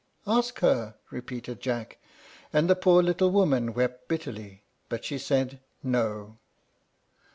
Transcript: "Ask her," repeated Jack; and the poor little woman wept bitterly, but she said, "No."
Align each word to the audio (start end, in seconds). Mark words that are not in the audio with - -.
"Ask 0.25 0.61
her," 0.61 0.95
repeated 1.11 1.59
Jack; 1.61 1.99
and 2.51 2.67
the 2.67 2.75
poor 2.75 3.03
little 3.03 3.29
woman 3.29 3.71
wept 3.75 4.07
bitterly, 4.07 4.63
but 4.89 5.05
she 5.05 5.19
said, 5.19 5.59
"No." 5.83 6.39